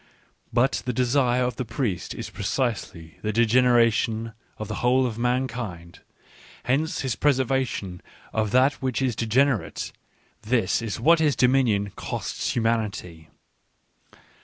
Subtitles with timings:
[0.51, 5.19] But the desire of the priest is precisely the degenera tion of the whole of
[5.19, 5.99] mankind;
[6.63, 8.01] hence his preservation
[8.33, 9.91] of that which is degenerate—
[10.51, 13.29] this is what his dom inion costs humanity.